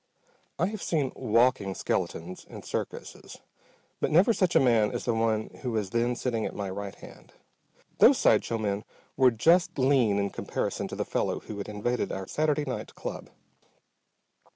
I 0.57 0.65
have 0.65 0.81
seen 0.81 1.11
"walking 1.15 1.75
skeletons" 1.75 2.43
in 2.49 2.63
circuses, 2.63 3.37
but 3.99 4.09
never 4.09 4.33
such 4.33 4.55
a 4.55 4.59
man 4.59 4.89
as 4.89 5.05
the 5.05 5.13
one 5.13 5.51
who 5.61 5.73
was 5.73 5.91
then 5.91 6.15
sitting 6.15 6.43
at 6.43 6.55
my 6.55 6.71
right 6.71 6.95
hand. 6.95 7.33
Those 7.99 8.17
side 8.17 8.43
show 8.43 8.57
men 8.57 8.83
were 9.15 9.29
just 9.29 9.77
lean 9.77 10.17
in 10.17 10.31
comparison 10.31 10.87
to 10.87 10.95
the 10.95 11.05
fellow 11.05 11.41
who 11.41 11.55
had 11.59 11.69
invaded 11.69 12.11
our 12.11 12.25
Saturday 12.25 12.65
night 12.65 12.95
club. 12.95 13.29